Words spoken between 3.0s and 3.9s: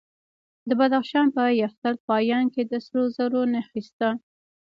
زرو نښې